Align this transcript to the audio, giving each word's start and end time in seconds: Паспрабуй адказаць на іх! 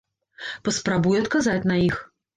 Паспрабуй 0.69 1.21
адказаць 1.25 1.63
на 1.73 1.77
іх! 1.89 2.05